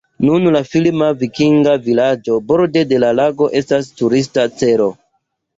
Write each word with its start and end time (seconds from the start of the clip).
Nun 0.27 0.45
la 0.53 0.61
filma 0.69 1.09
vikinga 1.23 1.75
vilaĝo 1.87 2.37
borde 2.53 2.83
de 2.95 2.99
la 3.05 3.13
lago 3.21 3.51
estas 3.63 3.93
turista 4.01 4.51
celo. 4.63 4.91